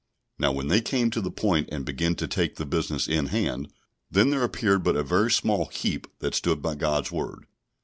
Now 0.39 0.51
when 0.51 0.67
they 0.67 0.81
came 0.81 1.11
to 1.11 1.21
the 1.21 1.29
point, 1.29 1.69
and 1.71 1.85
began 1.85 2.15
to 2.15 2.27
take 2.27 2.55
the 2.55 2.65
business 2.65 3.07
in 3.07 3.27
hand, 3.27 3.71
then 4.09 4.31
there 4.31 4.41
appeared 4.43 4.81
but 4.81 4.95
a 4.97 5.03
very 5.03 5.29
small 5.29 5.65
heap 5.65 6.07
that 6.17 6.33
stood 6.33 6.59
by 6.59 6.73
God's 6.73 7.11
Word. 7.11 7.45